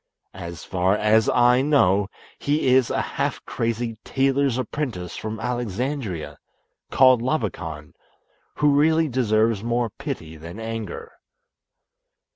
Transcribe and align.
As 0.33 0.63
far 0.63 0.97
as 0.97 1.29
I 1.29 1.61
know, 1.61 2.07
he 2.39 2.69
is 2.73 2.89
a 2.89 2.99
half 3.01 3.45
crazy 3.45 3.99
tailor's 4.03 4.57
apprentice 4.57 5.15
from 5.15 5.39
Alexandria, 5.39 6.39
called 6.89 7.21
Labakan, 7.21 7.93
who 8.55 8.73
really 8.75 9.07
deserves 9.07 9.63
more 9.63 9.91
pity 9.91 10.37
than 10.37 10.59
anger." 10.59 11.11